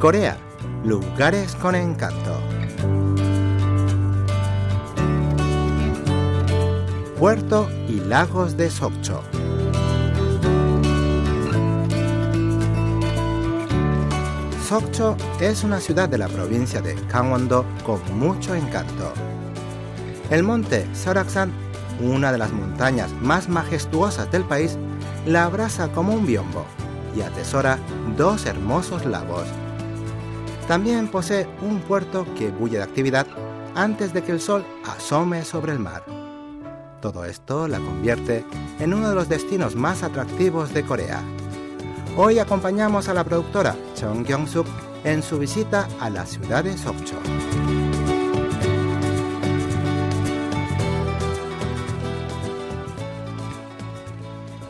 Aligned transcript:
Corea, 0.00 0.38
lugares 0.82 1.54
con 1.56 1.74
encanto. 1.74 2.40
Puerto 7.18 7.68
y 7.86 8.00
lagos 8.00 8.56
de 8.56 8.70
Sokcho. 8.70 9.22
Sokcho 14.66 15.18
es 15.38 15.64
una 15.64 15.78
ciudad 15.80 16.08
de 16.08 16.16
la 16.16 16.28
provincia 16.28 16.80
de 16.80 16.94
Gangwon-do 17.12 17.66
con 17.84 18.00
mucho 18.18 18.54
encanto. 18.54 19.12
El 20.30 20.44
monte 20.44 20.86
Soraksan, 20.94 21.52
una 22.00 22.32
de 22.32 22.38
las 22.38 22.50
montañas 22.52 23.12
más 23.20 23.50
majestuosas 23.50 24.32
del 24.32 24.44
país, 24.44 24.78
la 25.26 25.44
abraza 25.44 25.88
como 25.92 26.14
un 26.14 26.24
biombo 26.24 26.64
y 27.14 27.20
atesora 27.20 27.78
dos 28.16 28.46
hermosos 28.46 29.04
lagos. 29.04 29.46
También 30.70 31.08
posee 31.08 31.48
un 31.62 31.80
puerto 31.80 32.24
que 32.38 32.52
bulle 32.52 32.76
de 32.76 32.84
actividad 32.84 33.26
antes 33.74 34.12
de 34.12 34.22
que 34.22 34.30
el 34.30 34.40
sol 34.40 34.64
asome 34.84 35.44
sobre 35.44 35.72
el 35.72 35.80
mar. 35.80 36.04
Todo 37.02 37.24
esto 37.24 37.66
la 37.66 37.80
convierte 37.80 38.44
en 38.78 38.94
uno 38.94 39.08
de 39.08 39.16
los 39.16 39.28
destinos 39.28 39.74
más 39.74 40.04
atractivos 40.04 40.72
de 40.72 40.84
Corea. 40.84 41.24
Hoy 42.16 42.38
acompañamos 42.38 43.08
a 43.08 43.14
la 43.14 43.24
productora 43.24 43.74
Chung 43.96 44.24
Kyung-suk 44.24 44.64
en 45.02 45.24
su 45.24 45.40
visita 45.40 45.88
a 45.98 46.08
la 46.08 46.24
ciudad 46.24 46.62
de 46.62 46.78
Sokcho. 46.78 47.16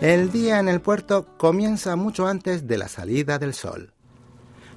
El 0.01 0.33
día 0.33 0.61
en 0.61 0.71
el 0.71 0.81
puerto 0.81 1.27
comienza 1.37 1.95
mucho 1.95 2.27
antes 2.27 2.67
de 2.67 2.79
la 2.79 2.89
salida 2.89 3.39
del 3.39 3.53
sol. 3.53 3.93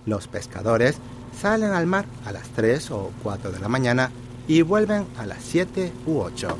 Los 0.05 0.27
pescadores 0.27 0.97
salen 1.39 1.71
al 1.71 1.87
mar 1.87 2.05
a 2.25 2.31
las 2.31 2.47
3 2.49 2.91
o 2.91 3.11
4 3.23 3.51
de 3.51 3.59
la 3.59 3.69
mañana 3.69 4.11
y 4.47 4.61
vuelven 4.61 5.05
a 5.17 5.25
las 5.25 5.43
7 5.43 5.91
u 6.05 6.19
8. 6.19 6.57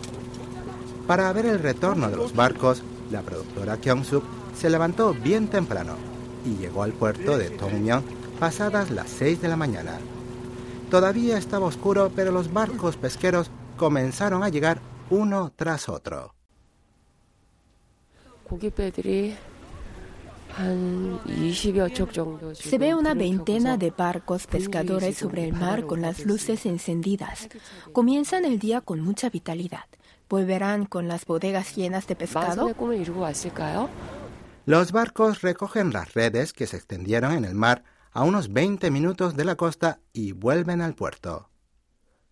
Para 1.08 1.32
ver 1.34 1.46
el 1.46 1.60
retorno 1.60 2.10
de 2.10 2.16
los 2.16 2.34
barcos, 2.34 2.82
la 3.12 3.22
productora 3.22 3.78
Kyung-suk 3.78 4.24
se 4.58 4.70
levantó 4.70 5.14
bien 5.14 5.48
temprano 5.48 5.96
y 6.46 6.56
llegó 6.56 6.84
al 6.84 6.94
puerto 6.94 7.38
de 7.38 7.50
Tongmyeon 7.50 8.04
pasadas 8.40 8.90
las 8.92 9.10
6 9.10 9.42
de 9.42 9.48
la 9.48 9.58
mañana. 9.58 10.00
Todavía 10.90 11.38
estaba 11.38 11.66
oscuro, 11.66 12.12
pero 12.16 12.32
los 12.32 12.54
barcos 12.54 12.98
pesqueros 12.98 13.50
comenzaron 13.78 14.44
a 14.44 14.50
llegar 14.50 14.80
uno 15.10 15.52
tras 15.56 15.90
otro. 15.90 16.34
Se 22.54 22.78
ve 22.78 22.96
una 22.96 23.14
veintena 23.14 23.78
de 23.78 23.92
barcos 23.92 24.48
pescadores 24.48 25.18
sobre 25.18 25.46
el 25.46 25.54
mar 25.54 25.86
con 25.86 26.02
las 26.02 26.26
luces 26.26 26.66
encendidas. 26.66 27.50
Comienzan 27.92 28.46
el 28.46 28.60
día 28.60 28.82
con 28.82 29.02
mucha 29.02 29.30
vitalidad. 29.30 29.86
¿Volverán 30.30 30.86
con 30.86 31.08
las 31.08 31.26
bodegas 31.26 31.76
llenas 31.76 32.08
de 32.08 32.16
pescado? 32.16 32.74
Los 34.66 34.92
barcos 34.92 35.42
recogen 35.42 35.92
las 35.92 36.14
redes 36.14 36.54
que 36.54 36.68
se 36.68 36.78
extendieron 36.78 37.34
en 37.34 37.46
el 37.46 37.56
mar 37.56 37.84
a 38.12 38.24
unos 38.24 38.54
20 38.54 38.92
minutos 38.92 39.36
de 39.36 39.46
la 39.46 39.56
costa 39.56 40.00
y 40.14 40.32
vuelven 40.32 40.82
al 40.82 40.94
puerto. 40.94 41.50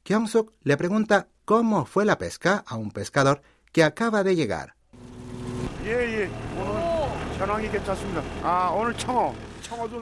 Kyung-suk 0.04 0.54
le 0.64 0.78
pregunta 0.78 1.28
cómo 1.46 1.86
fue 1.86 2.06
la 2.06 2.18
pesca 2.18 2.64
a 2.66 2.78
un 2.78 2.92
pescador 2.92 3.42
que 3.72 3.84
acaba 3.84 4.24
de 4.24 4.36
llegar. 4.36 4.76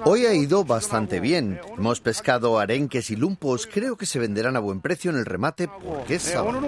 Hoy 0.04 0.26
ha 0.26 0.34
ido 0.34 0.66
bastante 0.66 1.20
bien. 1.20 1.60
Hemos 1.78 2.02
pescado 2.02 2.60
arenques 2.60 3.12
y 3.12 3.16
lumpos. 3.16 3.68
Creo 3.72 3.96
que 3.98 4.06
se 4.06 4.20
venderán 4.20 4.56
a 4.56 4.60
buen 4.60 4.82
precio 4.82 5.12
en 5.12 5.18
el 5.18 5.26
remate 5.26 5.68
porque 5.68 6.16
es 6.16 6.24
sábado. 6.24 6.60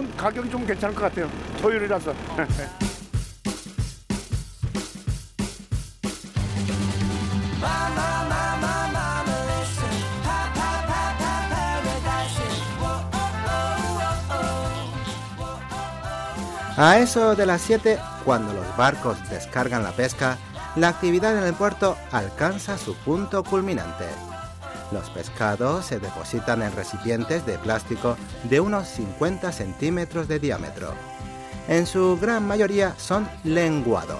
A 16.78 16.98
eso 16.98 17.36
de 17.36 17.46
las 17.46 17.62
7, 17.62 18.00
cuando 18.26 18.54
los 18.54 18.78
barcos 18.78 19.18
descargan 19.30 19.84
la 19.84 19.92
pesca, 19.92 20.38
la 20.76 20.88
actividad 20.88 21.38
en 21.38 21.44
el 21.44 21.54
puerto 21.54 21.98
alcanza 22.12 22.78
su 22.78 22.96
punto 22.96 23.44
culminante. 23.44 24.06
Los 24.92 25.10
pescados 25.10 25.86
se 25.86 26.00
depositan 26.00 26.62
en 26.62 26.74
recipientes 26.76 27.46
de 27.46 27.58
plástico 27.58 28.18
de 28.44 28.60
unos 28.60 28.88
50 28.88 29.52
centímetros 29.52 30.28
de 30.28 30.40
diámetro. 30.40 30.94
En 31.68 31.86
su 31.86 32.18
gran 32.20 32.48
mayoría 32.48 32.94
son 32.98 33.28
lenguados. 33.44 34.20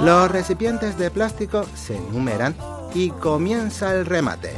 Los 0.00 0.30
recipientes 0.30 0.98
de 0.98 1.10
plástico 1.10 1.64
se 1.74 1.96
enumeran 1.96 2.54
y 2.94 3.10
comienza 3.10 3.94
el 3.94 4.06
remate. 4.06 4.54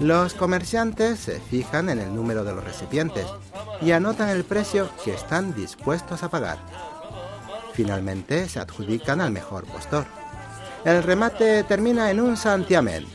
Los 0.00 0.34
comerciantes 0.34 1.20
se 1.20 1.40
fijan 1.40 1.90
en 1.90 1.98
el 1.98 2.14
número 2.14 2.42
de 2.42 2.54
los 2.54 2.64
recipientes 2.64 3.26
y 3.82 3.92
anotan 3.92 4.30
el 4.30 4.44
precio 4.44 4.88
que 5.04 5.12
están 5.12 5.54
dispuestos 5.54 6.22
a 6.22 6.30
pagar. 6.30 6.58
Finalmente 7.74 8.48
se 8.48 8.60
adjudican 8.60 9.20
al 9.20 9.30
mejor 9.30 9.64
postor. 9.66 10.06
El 10.84 11.02
remate 11.02 11.64
termina 11.64 12.10
en 12.10 12.20
un 12.20 12.36
santiamén. 12.36 13.06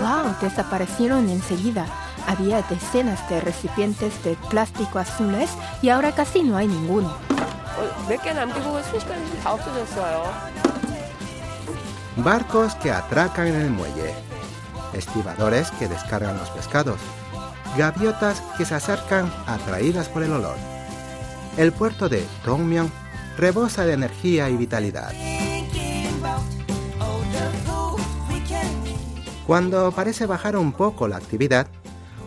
¡Wow! 0.00 0.34
Desaparecieron 0.40 1.28
enseguida. 1.28 1.86
Había 2.26 2.62
decenas 2.62 3.28
de 3.28 3.40
recipientes 3.40 4.24
de 4.24 4.36
plástico 4.50 4.98
azules 4.98 5.50
y 5.82 5.90
ahora 5.90 6.12
casi 6.12 6.42
no 6.42 6.56
hay 6.56 6.66
ninguno. 6.66 7.23
Barcos 12.16 12.74
que 12.76 12.90
atracan 12.90 13.48
en 13.48 13.56
el 13.56 13.70
muelle, 13.70 14.14
estibadores 14.92 15.70
que 15.72 15.88
descargan 15.88 16.38
los 16.38 16.50
pescados, 16.50 17.00
gaviotas 17.76 18.40
que 18.56 18.64
se 18.64 18.74
acercan 18.74 19.32
atraídas 19.46 20.08
por 20.08 20.22
el 20.22 20.32
olor. 20.32 20.56
El 21.56 21.72
puerto 21.72 22.08
de 22.08 22.24
Dongmyeon 22.44 22.90
rebosa 23.36 23.84
de 23.84 23.94
energía 23.94 24.48
y 24.48 24.56
vitalidad. 24.56 25.12
Cuando 29.46 29.92
parece 29.92 30.26
bajar 30.26 30.56
un 30.56 30.72
poco 30.72 31.06
la 31.06 31.16
actividad, 31.16 31.66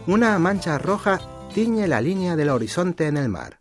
una 0.06 0.38
mancha 0.38 0.78
roja 0.78 1.20
tiñe 1.54 1.88
la 1.88 2.02
línea 2.02 2.36
del 2.36 2.50
horizonte 2.50 3.08
en 3.08 3.18
el 3.18 3.30
mar. 3.30 3.60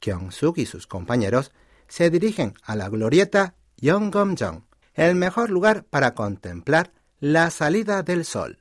Kyung-suk 0.00 0.58
y 0.58 0.66
sus 0.66 0.86
compañeros 0.86 1.52
se 1.88 2.10
dirigen 2.10 2.54
a 2.62 2.76
la 2.76 2.88
glorieta 2.88 3.54
Yonggomjong, 3.76 4.64
el 4.94 5.14
mejor 5.14 5.50
lugar 5.50 5.84
para 5.84 6.14
contemplar 6.14 6.92
la 7.20 7.50
salida 7.50 8.02
del 8.02 8.24
sol. 8.24 8.58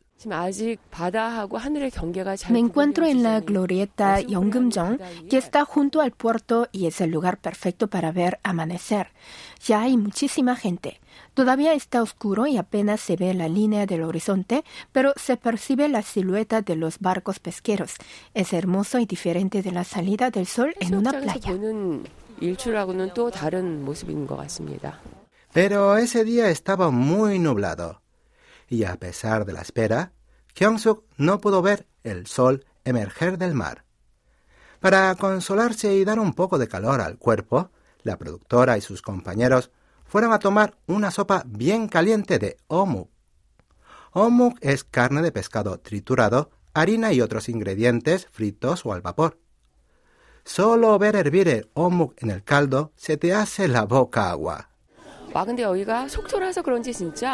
Me 2.49 2.59
encuentro 2.59 3.05
en 3.05 3.23
la 3.23 3.39
glorieta 3.39 4.19
Yonggumjong, 4.19 4.99
que 5.29 5.37
está 5.37 5.63
junto 5.63 6.01
al 6.01 6.11
puerto 6.11 6.67
y 6.73 6.87
es 6.87 6.99
el 6.99 7.11
lugar 7.11 7.37
perfecto 7.37 7.87
para 7.87 8.11
ver 8.11 8.37
amanecer. 8.43 9.13
Ya 9.65 9.81
hay 9.81 9.95
muchísima 9.95 10.57
gente. 10.57 10.99
Todavía 11.33 11.73
está 11.73 12.01
oscuro 12.01 12.47
y 12.47 12.57
apenas 12.57 12.99
se 12.99 13.15
ve 13.15 13.33
la 13.33 13.47
línea 13.47 13.85
del 13.85 14.03
horizonte, 14.03 14.65
pero 14.91 15.13
se 15.15 15.37
percibe 15.37 15.87
la 15.87 16.01
silueta 16.01 16.61
de 16.61 16.75
los 16.75 16.99
barcos 16.99 17.39
pesqueros. 17.39 17.93
Es 18.33 18.51
hermoso 18.51 18.99
y 18.99 19.05
diferente 19.05 19.61
de 19.61 19.71
la 19.71 19.85
salida 19.85 20.31
del 20.31 20.47
sol 20.47 20.75
en 20.81 20.95
una 20.95 21.11
playa. 21.11 21.57
Pero 25.53 25.97
ese 25.97 26.23
día 26.25 26.49
estaba 26.49 26.91
muy 26.91 27.39
nublado 27.39 28.01
y 28.69 28.83
a 28.83 28.95
pesar 28.97 29.45
de 29.45 29.53
la 29.53 29.61
espera, 29.61 30.13
Kyung-suk 30.53 31.03
no 31.17 31.39
pudo 31.39 31.61
ver 31.61 31.87
el 32.03 32.27
sol 32.27 32.65
emerger 32.83 33.37
del 33.37 33.53
mar. 33.53 33.85
Para 34.79 35.13
consolarse 35.15 35.93
y 35.95 36.05
dar 36.05 36.19
un 36.19 36.33
poco 36.33 36.57
de 36.57 36.67
calor 36.67 37.01
al 37.01 37.17
cuerpo, 37.17 37.71
la 38.03 38.17
productora 38.17 38.77
y 38.77 38.81
sus 38.81 39.01
compañeros 39.01 39.71
fueron 40.05 40.33
a 40.33 40.39
tomar 40.39 40.77
una 40.87 41.11
sopa 41.11 41.43
bien 41.45 41.87
caliente 41.87 42.39
de 42.39 42.57
omuk. 42.67 43.09
Omuk 44.11 44.57
es 44.61 44.83
carne 44.83 45.21
de 45.21 45.31
pescado 45.31 45.79
triturado, 45.79 46.49
harina 46.73 47.13
y 47.13 47.21
otros 47.21 47.49
ingredientes 47.49 48.27
fritos 48.31 48.85
o 48.85 48.93
al 48.93 49.01
vapor. 49.01 49.39
Solo 50.45 50.97
ver 50.97 51.15
hervir 51.15 51.47
el 51.47 51.69
omuk 51.73 52.13
en 52.23 52.31
el 52.31 52.43
caldo 52.43 52.91
se 52.95 53.17
te 53.17 53.33
hace 53.33 53.67
la 53.67 53.83
boca 53.83 54.31
agua. 54.31 54.68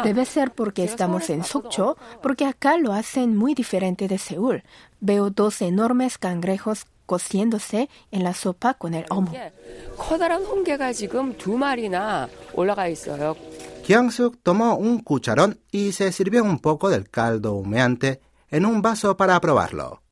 Debe 0.04 0.24
ser 0.24 0.52
porque 0.52 0.84
estamos 0.84 1.30
en 1.30 1.44
Sokcho, 1.44 1.96
porque 2.22 2.44
acá 2.44 2.76
lo 2.78 2.92
hacen 2.92 3.36
muy 3.36 3.54
diferente 3.54 4.08
de 4.08 4.18
Seúl. 4.18 4.62
Veo 5.00 5.30
dos 5.30 5.62
enormes 5.62 6.18
cangrejos 6.18 6.86
cociéndose 7.06 7.88
en 8.10 8.24
la 8.24 8.34
sopa 8.34 8.74
con 8.74 8.94
el 8.94 9.06
homo. 9.10 9.32
Kyung-suk 13.86 14.38
tomó 14.42 14.74
un 14.76 14.98
cucharón 14.98 15.60
y 15.70 15.92
se 15.92 16.10
sirvió 16.10 16.42
un 16.42 16.58
poco 16.58 16.90
del 16.90 17.08
caldo 17.08 17.54
humeante 17.54 18.20
en 18.50 18.66
un 18.66 18.82
vaso 18.82 19.16
para 19.16 19.40
probarlo. 19.40 20.02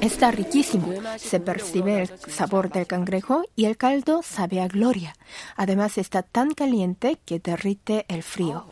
Está 0.00 0.30
riquísimo. 0.30 0.92
Se 1.18 1.40
percibe 1.40 2.02
el 2.02 2.08
sabor 2.30 2.70
del 2.70 2.86
cangrejo 2.86 3.44
y 3.56 3.64
el 3.64 3.76
caldo 3.76 4.22
sabe 4.22 4.60
a 4.60 4.68
gloria. 4.68 5.14
Además 5.56 5.98
está 5.98 6.22
tan 6.22 6.52
caliente 6.52 7.18
que 7.24 7.38
derrite 7.38 8.06
el 8.08 8.22
frío. 8.22 8.66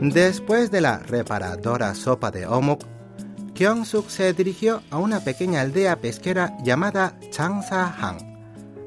Después 0.00 0.70
de 0.70 0.80
la 0.80 0.98
reparadora 0.98 1.94
sopa 1.94 2.30
de 2.30 2.46
omuk, 2.46 2.84
Kyung-suk 3.54 4.08
se 4.08 4.32
dirigió 4.32 4.82
a 4.90 4.96
una 4.96 5.20
pequeña 5.20 5.60
aldea 5.60 6.00
pesquera 6.00 6.56
llamada 6.64 7.20
Changsa-hang 7.30 8.29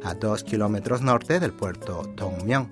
a 0.03 0.13
dos 0.13 0.43
kilómetros 0.43 1.01
norte 1.01 1.39
del 1.39 1.53
puerto 1.53 2.03
Dongmyeong. 2.15 2.67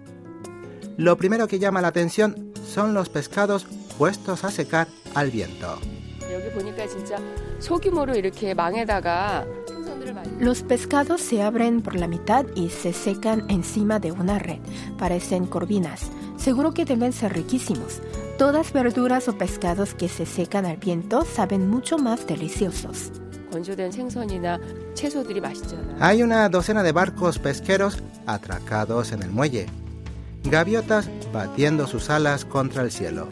Lo 0.98 1.18
primero 1.18 1.48
que 1.48 1.60
llama 1.60 1.82
la 1.82 1.88
atención 1.90 2.52
son 2.66 2.94
los 2.94 3.10
pescados 3.10 3.66
puestos 3.98 4.44
a 4.44 4.52
secar 4.52 4.88
al 5.16 5.32
viento. 5.32 5.80
Los 10.40 10.64
pescados 10.64 11.22
se 11.22 11.42
abren 11.42 11.82
por 11.82 11.96
la 11.96 12.08
mitad 12.08 12.46
y 12.56 12.70
se 12.70 12.94
secan 12.94 13.46
encima 13.50 14.00
de 14.00 14.12
una 14.12 14.40
red. 14.40 14.60
Parecen 14.98 15.46
corvinas. 15.46 16.10
Seguro 16.38 16.74
que 16.74 16.86
deben 16.86 17.14
ser 17.14 17.34
riquísimos. 17.34 18.02
Todas 18.38 18.74
verduras 18.74 19.28
o 19.28 19.38
pescados 19.38 19.94
que 19.94 20.10
se 20.10 20.26
secan 20.26 20.66
al 20.66 20.78
viento 20.78 21.24
saben 21.26 21.70
mucho 21.70 21.98
más 21.98 22.26
deliciosos. 22.26 23.12
Hay 26.00 26.24
una 26.24 26.48
docena 26.50 26.84
de 26.84 26.92
barcos 26.92 27.40
pesqueros 27.40 27.98
atracados 28.26 29.12
en 29.12 29.24
el 29.24 29.30
muelle, 29.30 29.68
gaviotas 30.44 31.10
batiendo 31.34 31.88
sus 31.88 32.10
alas 32.10 32.46
contra 32.46 32.84
el 32.84 32.92
cielo 32.92 33.28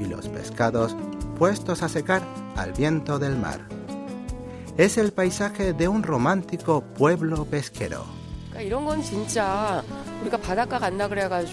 y 0.00 0.04
los 0.06 0.28
pescados 0.28 0.96
puestos 1.38 1.82
a 1.82 1.88
secar 1.88 2.22
al 2.56 2.72
viento 2.72 3.18
del 3.18 3.36
mar. 3.36 3.60
Es 4.76 4.98
el 4.98 5.12
paisaje 5.12 5.72
de 5.72 5.88
un 5.88 6.02
romántico 6.02 6.82
pueblo 6.82 7.44
pesquero. 7.46 8.15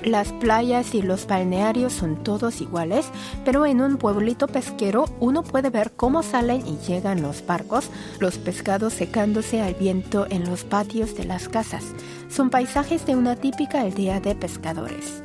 Las 0.05 0.31
playas 0.33 0.95
y 0.95 1.01
los 1.01 1.27
balnearios 1.27 1.93
son 1.93 2.23
todos 2.23 2.61
iguales, 2.61 3.05
pero 3.43 3.65
en 3.65 3.81
un 3.81 3.97
pueblito 3.97 4.47
pesquero 4.47 5.05
uno 5.19 5.43
puede 5.43 5.69
ver 5.69 5.91
cómo 5.91 6.23
salen 6.23 6.65
y 6.65 6.77
llegan 6.77 7.21
los 7.21 7.45
barcos, 7.45 7.89
los 8.19 8.37
pescados 8.37 8.93
secándose 8.93 9.61
al 9.61 9.73
viento 9.75 10.27
en 10.29 10.49
los 10.49 10.63
patios 10.63 11.15
de 11.15 11.25
las 11.25 11.49
casas. 11.49 11.83
Son 12.29 12.49
paisajes 12.49 13.05
de 13.05 13.15
una 13.15 13.35
típica 13.35 13.81
aldea 13.81 14.19
de 14.19 14.35
pescadores. 14.35 15.21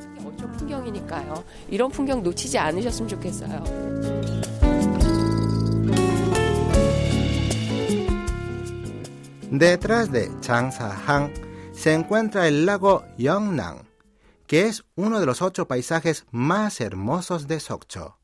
Detrás 9.51 10.13
de 10.13 10.29
Changsha-hang 10.41 11.48
se 11.79 11.95
encuentra 11.95 12.49
el 12.49 12.67
lago 12.67 13.05
Yongnam, 13.19 13.85
que 14.49 14.67
es 14.67 14.85
uno 14.97 15.21
de 15.21 15.27
los 15.27 15.43
ocho 15.43 15.69
paisajes 15.69 16.27
más 16.33 16.81
hermosos 16.81 17.47
de 17.47 17.61
Sokcho. 17.61 18.19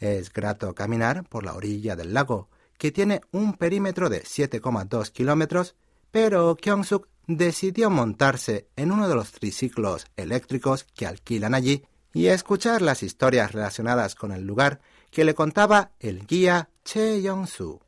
Es 0.00 0.32
grato 0.32 0.74
caminar 0.74 1.22
por 1.28 1.44
la 1.44 1.54
orilla 1.54 1.94
del 1.94 2.12
lago, 2.12 2.48
que 2.76 2.90
tiene 2.90 3.20
un 3.30 3.52
perímetro 3.54 4.08
de 4.08 4.24
7,2 4.24 5.12
kilómetros, 5.12 5.76
pero 6.10 6.56
Kyung-suk 6.56 7.06
decidió 7.28 7.90
montarse 7.90 8.66
en 8.74 8.90
uno 8.90 9.08
de 9.08 9.14
los 9.14 9.30
triciclos 9.30 10.06
eléctricos 10.16 10.82
que 10.82 11.06
alquilan 11.06 11.54
allí 11.54 11.84
y 12.12 12.26
escuchar 12.26 12.82
las 12.82 13.04
historias 13.04 13.52
relacionadas 13.52 14.16
con 14.16 14.32
el 14.32 14.44
lugar 14.44 14.80
que 15.12 15.24
le 15.24 15.36
contaba 15.36 15.92
el 16.00 16.26
guía 16.26 16.70
Che 16.84 17.22
Yong-su. 17.22 17.80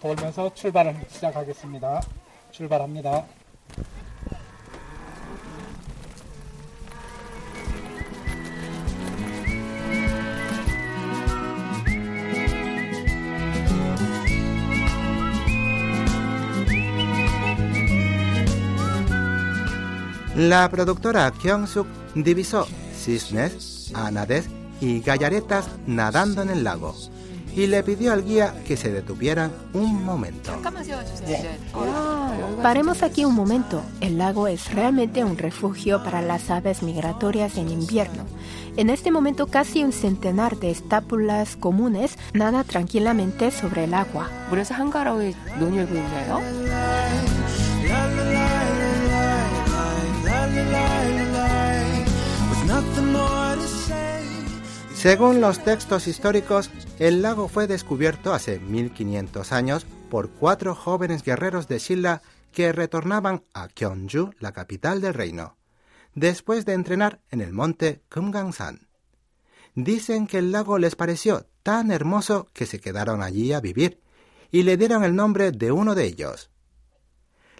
돌면서 0.00 0.52
출발을 0.54 0.96
시작하겠습니다. 1.08 2.00
출발합니다. 2.50 3.24
Divisó 22.14 22.66
cisnes, 22.94 23.92
ánades 23.94 24.48
y 24.80 25.00
gallaretas 25.00 25.68
nadando 25.86 26.42
en 26.42 26.50
el 26.50 26.64
lago 26.64 26.94
y 27.54 27.66
le 27.66 27.82
pidió 27.82 28.12
al 28.12 28.24
guía 28.24 28.54
que 28.66 28.76
se 28.76 28.90
detuvieran 28.90 29.52
un 29.72 30.04
momento. 30.04 30.52
Paremos 32.62 33.02
aquí 33.02 33.24
un 33.24 33.34
momento. 33.34 33.82
El 34.00 34.18
lago 34.18 34.46
es 34.46 34.72
realmente 34.72 35.24
un 35.24 35.38
refugio 35.38 36.02
para 36.02 36.22
las 36.22 36.50
aves 36.50 36.82
migratorias 36.82 37.56
en 37.56 37.70
invierno. 37.70 38.24
En 38.76 38.90
este 38.90 39.10
momento 39.10 39.48
casi 39.48 39.82
un 39.82 39.92
centenar 39.92 40.56
de 40.58 40.70
estápulas 40.70 41.56
comunes 41.56 42.16
nada 42.32 42.62
tranquilamente 42.62 43.50
sobre 43.50 43.84
el 43.84 43.94
agua. 43.94 44.30
Según 54.98 55.40
los 55.40 55.62
textos 55.62 56.08
históricos, 56.08 56.72
el 56.98 57.22
lago 57.22 57.46
fue 57.46 57.68
descubierto 57.68 58.34
hace 58.34 58.58
1500 58.58 59.52
años 59.52 59.86
por 60.10 60.28
cuatro 60.28 60.74
jóvenes 60.74 61.22
guerreros 61.22 61.68
de 61.68 61.78
Shilla 61.78 62.20
que 62.50 62.72
retornaban 62.72 63.44
a 63.54 63.68
Gyeongju, 63.68 64.32
la 64.40 64.50
capital 64.50 65.00
del 65.00 65.14
reino, 65.14 65.56
después 66.16 66.64
de 66.64 66.72
entrenar 66.72 67.20
en 67.30 67.40
el 67.42 67.52
monte 67.52 68.02
Kumgangsan. 68.12 68.88
Dicen 69.76 70.26
que 70.26 70.38
el 70.38 70.50
lago 70.50 70.78
les 70.78 70.96
pareció 70.96 71.46
tan 71.62 71.92
hermoso 71.92 72.48
que 72.52 72.66
se 72.66 72.80
quedaron 72.80 73.22
allí 73.22 73.52
a 73.52 73.60
vivir 73.60 74.00
y 74.50 74.64
le 74.64 74.76
dieron 74.76 75.04
el 75.04 75.14
nombre 75.14 75.52
de 75.52 75.70
uno 75.70 75.94
de 75.94 76.06
ellos. 76.06 76.50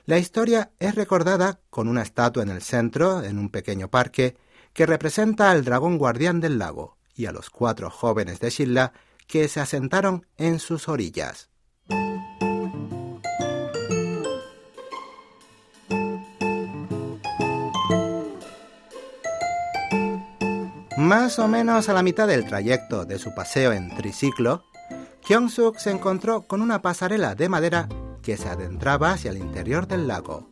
La 0.07 0.19
historia 0.19 0.73
es 0.81 0.97
recordada 0.97 1.61
con 1.71 1.87
una 1.87 2.03
estatua 2.03 2.43
en 2.43 2.49
el 2.49 2.63
centro, 2.63 3.23
en 3.23 3.39
un 3.39 3.49
pequeño 3.49 3.87
parque, 3.87 4.37
que 4.73 4.87
representa 4.87 5.53
al 5.53 5.65
dragón 5.65 5.99
guardián 5.99 6.41
del 6.41 6.59
lago, 6.59 6.98
y 7.19 7.27
a 7.27 7.33
los 7.33 7.51
cuatro 7.51 7.91
jóvenes 7.91 8.39
de 8.41 8.49
Shilla 8.49 8.93
que 9.27 9.49
se 9.49 9.61
asentaron 9.61 10.25
en 10.39 10.61
sus 10.61 10.89
orillas. 10.89 11.51
Más 20.97 21.39
o 21.39 21.49
menos 21.49 21.89
a 21.89 21.93
la 21.93 22.03
mitad 22.03 22.29
del 22.29 22.45
trayecto 22.47 23.05
de 23.05 23.19
su 23.19 23.35
paseo 23.35 23.73
en 23.73 23.95
triciclo, 23.97 24.65
Kyung-suk 25.27 25.79
se 25.79 25.91
encontró 25.91 26.43
con 26.43 26.63
una 26.63 26.83
pasarela 26.83 27.35
de 27.35 27.49
madera 27.49 27.89
que 28.23 28.37
se 28.37 28.49
adentraba 28.49 29.13
hacia 29.13 29.31
el 29.31 29.39
interior 29.39 29.89
del 29.89 30.07
lago. 30.07 30.51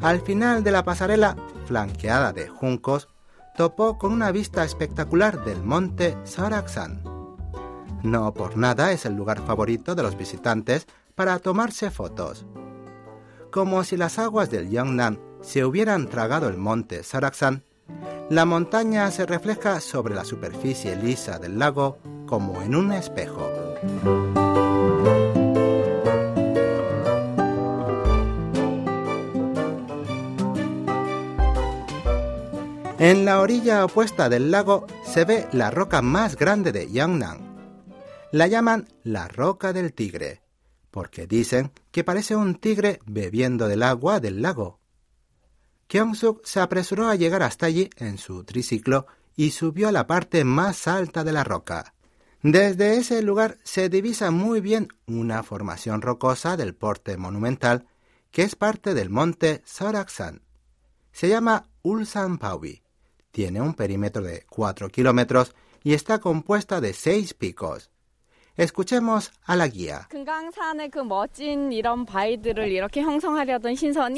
Al 0.00 0.20
final 0.20 0.64
de 0.64 0.72
la 0.72 0.84
pasarela, 0.84 1.36
flanqueada 1.66 2.32
de 2.32 2.48
juncos, 2.48 3.08
topó 3.56 3.98
con 3.98 4.12
una 4.12 4.32
vista 4.32 4.64
espectacular 4.64 5.44
del 5.44 5.62
monte 5.62 6.16
Saraksan. 6.24 7.02
No 8.02 8.34
por 8.34 8.56
nada 8.56 8.92
es 8.92 9.04
el 9.04 9.14
lugar 9.14 9.40
favorito 9.44 9.94
de 9.94 10.02
los 10.02 10.16
visitantes 10.16 10.86
para 11.14 11.38
tomarse 11.38 11.90
fotos. 11.90 12.46
Como 13.50 13.84
si 13.84 13.96
las 13.96 14.18
aguas 14.18 14.50
del 14.50 14.70
Yongnan 14.70 15.20
se 15.40 15.64
hubieran 15.64 16.08
tragado 16.08 16.48
el 16.48 16.56
monte 16.56 17.02
Saraksan, 17.02 17.64
la 18.30 18.44
montaña 18.44 19.10
se 19.10 19.26
refleja 19.26 19.80
sobre 19.80 20.14
la 20.14 20.24
superficie 20.24 20.96
lisa 20.96 21.38
del 21.38 21.58
lago 21.58 21.98
como 22.26 22.62
en 22.62 22.74
un 22.74 22.92
espejo. 22.92 23.50
En 33.04 33.24
la 33.24 33.40
orilla 33.40 33.84
opuesta 33.84 34.28
del 34.28 34.52
lago 34.52 34.86
se 35.04 35.24
ve 35.24 35.48
la 35.50 35.72
roca 35.72 36.02
más 36.02 36.36
grande 36.36 36.70
de 36.70 36.88
Yangnan. 36.88 37.40
La 38.30 38.46
llaman 38.46 38.86
la 39.02 39.26
roca 39.26 39.72
del 39.72 39.92
tigre, 39.92 40.40
porque 40.92 41.26
dicen 41.26 41.72
que 41.90 42.04
parece 42.04 42.36
un 42.36 42.54
tigre 42.54 43.00
bebiendo 43.04 43.66
del 43.66 43.82
agua 43.82 44.20
del 44.20 44.40
lago. 44.40 44.78
Kyung-suk 45.88 46.42
se 46.44 46.60
apresuró 46.60 47.08
a 47.08 47.16
llegar 47.16 47.42
hasta 47.42 47.66
allí 47.66 47.90
en 47.96 48.18
su 48.18 48.44
triciclo 48.44 49.08
y 49.34 49.50
subió 49.50 49.88
a 49.88 49.92
la 49.92 50.06
parte 50.06 50.44
más 50.44 50.86
alta 50.86 51.24
de 51.24 51.32
la 51.32 51.42
roca. 51.42 51.94
Desde 52.40 52.98
ese 52.98 53.20
lugar 53.20 53.58
se 53.64 53.88
divisa 53.88 54.30
muy 54.30 54.60
bien 54.60 54.86
una 55.08 55.42
formación 55.42 56.02
rocosa 56.02 56.56
del 56.56 56.76
porte 56.76 57.16
monumental 57.16 57.88
que 58.30 58.42
es 58.42 58.54
parte 58.54 58.94
del 58.94 59.10
monte 59.10 59.60
Soraksan. 59.64 60.42
Se 61.10 61.28
llama 61.28 61.68
Ulsan 61.82 62.38
Pawi. 62.38 62.81
Tiene 63.32 63.62
un 63.62 63.74
perímetro 63.74 64.22
de 64.22 64.44
4 64.48 64.90
kilómetros 64.90 65.54
y 65.82 65.94
está 65.94 66.20
compuesta 66.20 66.80
de 66.80 66.92
seis 66.92 67.34
picos. 67.34 67.91
Escuchemos 68.56 69.32
a 69.44 69.56
la 69.56 69.66
guía. 69.66 70.08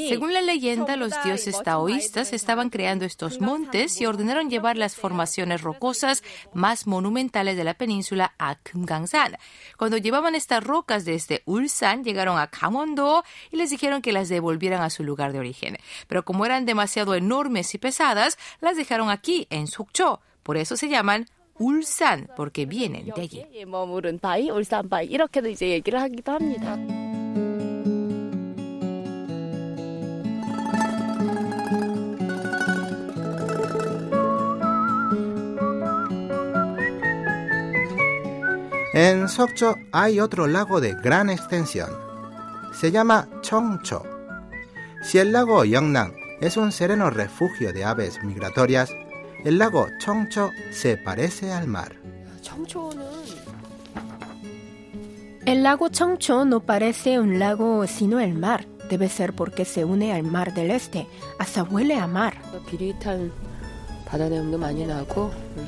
Según 0.09 0.33
la 0.33 0.41
leyenda, 0.41 0.97
los 0.97 1.13
dioses 1.23 1.63
taoístas 1.63 2.33
estaban 2.33 2.69
creando 2.69 3.05
estos 3.05 3.39
montes 3.39 4.01
y 4.01 4.05
ordenaron 4.05 4.49
llevar 4.49 4.75
las 4.75 4.95
formaciones 4.95 5.61
rocosas 5.61 6.21
más 6.53 6.85
monumentales 6.85 7.55
de 7.55 7.63
la 7.63 7.75
península 7.75 8.33
a 8.37 8.55
Kumgangsan. 8.55 9.37
Cuando 9.77 9.95
llevaban 9.95 10.35
estas 10.35 10.61
rocas 10.61 11.05
desde 11.05 11.41
Ulsan, 11.45 12.03
llegaron 12.03 12.37
a 12.37 12.47
Gangwon-do 12.47 13.23
y 13.51 13.55
les 13.55 13.69
dijeron 13.69 14.01
que 14.01 14.11
las 14.11 14.27
devolvieran 14.27 14.81
a 14.81 14.89
su 14.89 15.05
lugar 15.05 15.31
de 15.31 15.39
origen. 15.39 15.77
Pero 16.07 16.25
como 16.25 16.45
eran 16.45 16.65
demasiado 16.65 17.15
enormes 17.15 17.73
y 17.73 17.77
pesadas, 17.77 18.37
las 18.59 18.75
dejaron 18.75 19.09
aquí, 19.09 19.47
en 19.49 19.67
Sukcho. 19.67 20.19
Por 20.43 20.57
eso 20.57 20.75
se 20.75 20.89
llaman 20.89 21.27
울산 21.57 22.29
porque 22.35 22.65
vienen 22.65 23.05
de 23.05 23.21
allí. 23.21 23.45
En 38.97 39.27
Sokcho 39.27 39.75
hay 39.91 40.21
otro 40.21 40.47
lago 40.47 40.79
de 40.79 40.93
gran 40.93 41.29
extensión. 41.29 41.89
Se 42.73 42.91
llama 42.91 43.27
Chongcho. 43.41 44.03
Si 45.03 45.17
el 45.17 45.33
lago 45.33 45.65
Yongnan 45.65 46.13
es 46.39 46.55
un 46.55 46.71
sereno 46.71 47.09
refugio 47.09 47.73
de 47.73 47.83
aves 47.83 48.23
migratorias, 48.23 48.89
el 49.45 49.59
lago 49.59 49.87
Chongcho 49.99 50.49
se 50.71 50.97
parece 50.97 51.53
al 51.53 51.67
mar. 51.67 51.95
El 55.45 55.61
lago 55.61 55.89
Chongcho 55.89 56.45
no 56.45 56.61
parece 56.61 57.19
un 57.19 57.37
lago 57.37 57.85
sino 57.85 58.19
el 58.19 58.33
mar. 58.33 58.65
Debe 58.89 59.07
ser 59.07 59.33
porque 59.33 59.63
se 59.63 59.85
une 59.85 60.13
al 60.13 60.23
mar 60.23 60.55
del 60.55 60.71
este. 60.71 61.07
Hasta 61.37 61.61
huele 61.61 61.95
a 61.95 62.07
mar. 62.07 62.33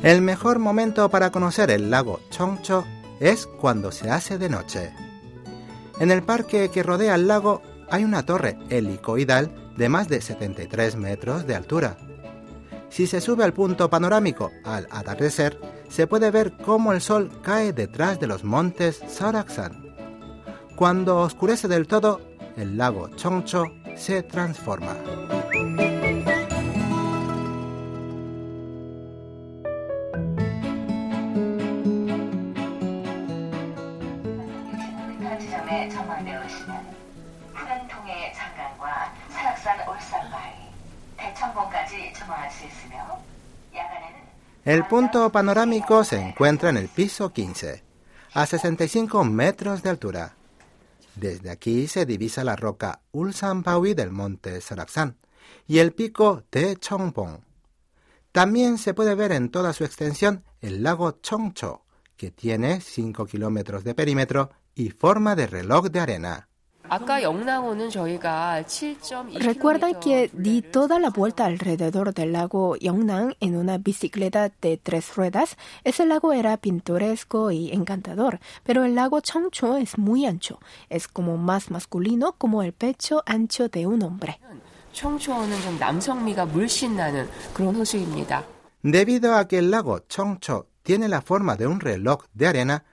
El 0.02 0.22
mejor 0.22 0.58
momento 0.58 1.10
para 1.10 1.32
conocer 1.32 1.70
el 1.70 1.92
lago 1.92 2.20
Chongcho 2.32 2.84
es 3.20 3.46
cuando 3.46 3.92
se 3.92 4.10
hace 4.10 4.40
de 4.40 4.50
noche. 4.50 4.92
En 6.00 6.10
el 6.10 6.24
parque 6.24 6.70
que 6.70 6.82
rodea 6.82 7.14
el 7.14 7.28
lago 7.28 7.62
hay 7.92 8.04
una 8.04 8.26
torre 8.26 8.58
helicoidal 8.70 9.54
de 9.78 9.88
más 9.88 10.08
de 10.08 10.22
73 10.22 10.96
metros 10.96 11.46
de 11.46 11.56
altura. 11.56 11.98
Si 12.90 13.08
se 13.08 13.22
sube 13.22 13.44
al 13.44 13.54
punto 13.54 13.90
panorámico 13.90 14.52
al 14.64 14.88
atardecer, 14.92 15.60
se 15.90 16.08
puede 16.08 16.32
ver 16.32 16.54
cómo 16.58 16.94
el 16.94 17.02
sol 17.02 17.32
cae 17.42 17.74
detrás 17.74 18.20
de 18.20 18.28
los 18.28 18.44
montes 18.44 19.02
Saraksan. 19.08 19.96
Cuando 20.76 21.18
oscurece 21.18 21.68
del 21.68 21.88
todo, 21.88 22.22
el 22.56 22.78
lago 22.78 23.10
Chongcho 23.16 23.66
se 23.96 24.24
transforma. 24.24 24.96
El 44.66 44.86
punto 44.86 45.32
panorámico 45.32 46.04
se 46.04 46.20
encuentra 46.20 46.70
en 46.70 46.78
el 46.78 46.90
piso 46.90 47.32
15, 47.32 47.84
a 48.34 48.46
65 48.46 49.24
metros 49.24 49.82
de 49.82 49.90
altura. 49.90 50.36
Desde 51.16 51.50
aquí 51.50 51.88
se 51.88 52.06
divisa 52.06 52.44
la 52.44 52.56
roca 52.56 53.00
Ulsanpawi 53.12 53.94
del 53.94 54.12
monte 54.12 54.60
Saraksan 54.62 55.18
y 55.68 55.80
el 55.80 55.94
pico 55.94 56.44
de 56.52 56.76
Chongpong. 56.76 57.40
También 58.32 58.78
se 58.78 58.94
puede 58.94 59.16
ver 59.16 59.32
en 59.32 59.50
toda 59.50 59.74
su 59.74 59.84
extensión 59.84 60.44
el 60.62 60.84
lago 60.84 61.12
Chongcho, 61.22 61.86
que 62.18 62.30
tiene 62.30 62.82
5 62.82 63.26
kilómetros 63.26 63.84
de 63.84 63.96
perímetro 63.96 64.52
y 64.76 64.90
forma 64.90 65.36
de 65.36 65.48
reloj 65.48 65.88
de 65.88 66.00
arena. 66.00 66.47
Recuerdan 69.40 70.00
que 70.00 70.30
di 70.34 70.62
toda 70.62 71.00
la 71.00 71.10
vuelta 71.10 71.46
alrededor 71.46 72.14
del 72.14 72.34
lago 72.34 72.76
Yongnan 72.76 73.36
en 73.40 73.56
una 73.58 73.78
bicicleta 73.78 74.52
de 74.62 74.78
tres 74.78 75.16
ruedas. 75.16 75.58
Ese 75.84 76.06
lago 76.06 76.34
era 76.34 76.58
pintoresco 76.58 77.52
y 77.52 77.72
encantador, 77.72 78.40
pero 78.64 78.84
el 78.84 78.96
lago 78.96 79.20
Chongcho 79.22 79.78
es 79.78 79.98
muy 79.98 80.26
ancho. 80.26 80.60
Es 80.90 81.08
como 81.08 81.38
más 81.38 81.72
masculino, 81.72 82.34
como 82.38 82.64
el 82.64 82.74
pecho 82.74 83.24
ancho 83.26 83.70
de 83.70 83.88
un 83.88 84.04
hombre. 84.04 84.40
Debido 88.84 89.36
a 89.36 89.48
que 89.48 89.58
el 89.58 89.72
lago 89.72 90.00
Chongcho 90.00 90.68
tiene 90.84 91.08
la 91.10 91.22
forma 91.22 91.56
de 91.56 91.68
un 91.68 91.80
reloj 91.80 92.24
de 92.34 92.48
arena, 92.48 92.86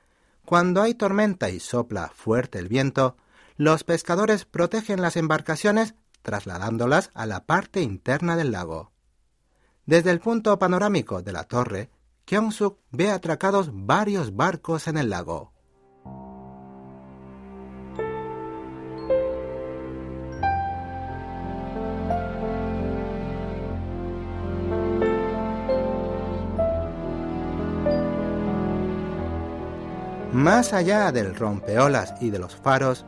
cuando 0.44 0.82
hay 0.82 0.94
tormenta 0.94 1.48
y 1.48 1.60
sopla 1.60 2.10
fuerte 2.14 2.58
el 2.58 2.68
viento, 2.68 3.16
los 3.56 3.84
pescadores 3.84 4.44
protegen 4.44 5.00
las 5.00 5.16
embarcaciones 5.16 5.94
trasladándolas 6.22 7.10
a 7.14 7.26
la 7.26 7.44
parte 7.44 7.82
interna 7.82 8.36
del 8.36 8.50
lago. 8.50 8.92
Desde 9.86 10.10
el 10.10 10.20
punto 10.20 10.58
panorámico 10.58 11.22
de 11.22 11.32
la 11.32 11.44
torre, 11.44 11.90
Kyung-suk 12.26 12.78
ve 12.90 13.10
atracados 13.10 13.70
varios 13.72 14.34
barcos 14.34 14.88
en 14.88 14.96
el 14.96 15.10
lago. 15.10 15.52
Más 30.32 30.72
allá 30.72 31.12
del 31.12 31.36
rompeolas 31.36 32.14
y 32.20 32.30
de 32.30 32.40
los 32.40 32.56
faros, 32.56 33.06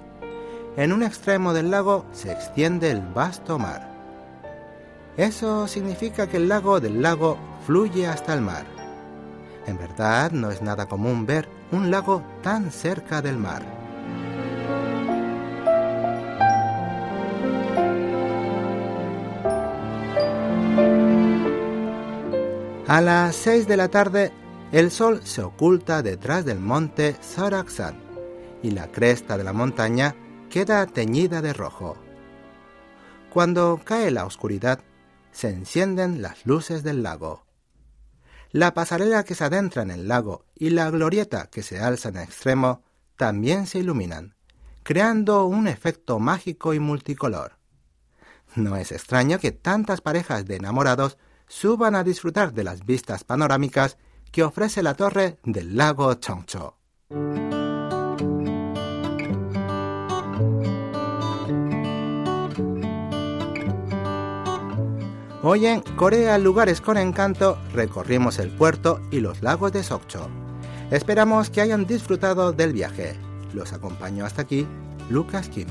en 0.76 0.92
un 0.92 1.02
extremo 1.02 1.54
del 1.54 1.70
lago 1.70 2.04
se 2.12 2.30
extiende 2.30 2.90
el 2.90 3.00
vasto 3.00 3.58
mar. 3.58 3.88
Eso 5.16 5.66
significa 5.66 6.26
que 6.26 6.36
el 6.36 6.48
lago 6.48 6.80
del 6.80 7.00
lago 7.00 7.38
fluye 7.64 8.06
hasta 8.06 8.34
el 8.34 8.42
mar. 8.42 8.66
En 9.66 9.78
verdad 9.78 10.30
no 10.30 10.50
es 10.50 10.60
nada 10.60 10.86
común 10.86 11.24
ver 11.24 11.48
un 11.72 11.90
lago 11.90 12.22
tan 12.42 12.70
cerca 12.70 13.22
del 13.22 13.38
mar. 13.38 13.62
A 22.86 23.00
las 23.00 23.34
6 23.36 23.66
de 23.66 23.76
la 23.76 23.88
tarde, 23.88 24.32
el 24.70 24.90
sol 24.90 25.22
se 25.24 25.42
oculta 25.42 26.02
detrás 26.02 26.44
del 26.44 26.60
monte 26.60 27.16
Saraksan 27.20 27.96
y 28.62 28.70
la 28.70 28.92
cresta 28.92 29.36
de 29.36 29.42
la 29.42 29.52
montaña 29.52 30.14
queda 30.56 30.86
teñida 30.86 31.42
de 31.42 31.52
rojo. 31.52 31.98
Cuando 33.28 33.78
cae 33.84 34.10
la 34.10 34.24
oscuridad, 34.24 34.80
se 35.30 35.50
encienden 35.50 36.22
las 36.22 36.46
luces 36.46 36.82
del 36.82 37.02
lago. 37.02 37.44
La 38.52 38.72
pasarela 38.72 39.22
que 39.24 39.34
se 39.34 39.44
adentra 39.44 39.82
en 39.82 39.90
el 39.90 40.08
lago 40.08 40.46
y 40.54 40.70
la 40.70 40.90
glorieta 40.90 41.50
que 41.50 41.62
se 41.62 41.78
alza 41.78 42.08
en 42.08 42.16
extremo 42.16 42.82
también 43.16 43.66
se 43.66 43.80
iluminan, 43.80 44.34
creando 44.82 45.44
un 45.44 45.68
efecto 45.68 46.18
mágico 46.20 46.72
y 46.72 46.80
multicolor. 46.80 47.58
No 48.54 48.76
es 48.76 48.92
extraño 48.92 49.38
que 49.38 49.52
tantas 49.52 50.00
parejas 50.00 50.46
de 50.46 50.56
enamorados 50.56 51.18
suban 51.46 51.94
a 51.94 52.02
disfrutar 52.02 52.54
de 52.54 52.64
las 52.64 52.86
vistas 52.86 53.24
panorámicas 53.24 53.98
que 54.32 54.42
ofrece 54.42 54.82
la 54.82 54.94
torre 54.94 55.38
del 55.44 55.76
lago 55.76 56.14
Chongcho. 56.14 56.78
Hoy 65.48 65.64
en 65.66 65.80
Corea 65.80 66.38
Lugares 66.38 66.80
con 66.80 66.96
Encanto 66.96 67.56
recorrimos 67.72 68.40
el 68.40 68.50
puerto 68.50 69.00
y 69.12 69.20
los 69.20 69.42
lagos 69.42 69.70
de 69.70 69.84
Sokcho. 69.84 70.28
Esperamos 70.90 71.50
que 71.50 71.60
hayan 71.60 71.86
disfrutado 71.86 72.50
del 72.52 72.72
viaje. 72.72 73.14
Los 73.54 73.72
acompaño 73.72 74.26
hasta 74.26 74.42
aquí, 74.42 74.66
Lucas 75.08 75.48
Kim. 75.48 75.68